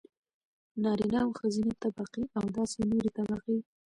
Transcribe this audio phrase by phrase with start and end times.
[0.83, 3.57] نارينه او ښځينه طبقې او داسې نورې طبقې.